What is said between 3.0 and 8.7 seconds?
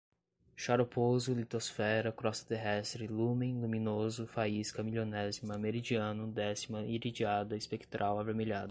lúmen, luminoso, faísca, milionésima, meridiano, décima, iridiada, espectral, avermelhada